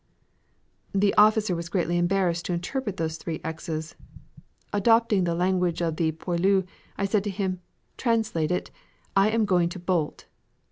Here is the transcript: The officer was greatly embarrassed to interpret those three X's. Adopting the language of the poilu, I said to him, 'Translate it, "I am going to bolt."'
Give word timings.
The 0.95 1.13
officer 1.13 1.55
was 1.55 1.69
greatly 1.69 1.99
embarrassed 1.99 2.45
to 2.47 2.53
interpret 2.53 2.97
those 2.97 3.17
three 3.17 3.39
X's. 3.43 3.93
Adopting 4.73 5.25
the 5.25 5.35
language 5.35 5.79
of 5.79 5.97
the 5.97 6.11
poilu, 6.11 6.65
I 6.97 7.05
said 7.05 7.23
to 7.25 7.29
him, 7.29 7.61
'Translate 7.97 8.49
it, 8.49 8.71
"I 9.15 9.29
am 9.29 9.45
going 9.45 9.69
to 9.69 9.77
bolt."' 9.77 10.25